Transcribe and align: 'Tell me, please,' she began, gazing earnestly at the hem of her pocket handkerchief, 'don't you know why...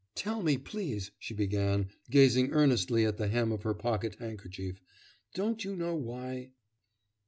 'Tell 0.15 0.41
me, 0.41 0.57
please,' 0.57 1.11
she 1.19 1.31
began, 1.35 1.87
gazing 2.09 2.49
earnestly 2.53 3.05
at 3.05 3.17
the 3.17 3.27
hem 3.27 3.51
of 3.51 3.61
her 3.61 3.75
pocket 3.75 4.15
handkerchief, 4.15 4.81
'don't 5.35 5.63
you 5.63 5.75
know 5.75 5.93
why... 5.93 6.53